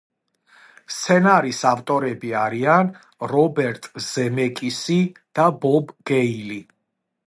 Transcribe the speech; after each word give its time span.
სცენარის 0.95 1.59
ავტორები 1.73 2.33
არიან 2.45 2.91
რობერტ 3.35 3.89
ზემეკისი 4.09 5.01
და 5.39 5.51
ბობ 5.65 5.99
გეილი. 6.13 6.65